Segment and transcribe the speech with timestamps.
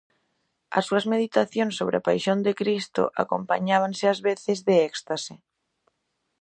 [0.77, 5.33] As súas meditacións sobre a Paixón de Cristo acompañábanse ás veces de éxtase.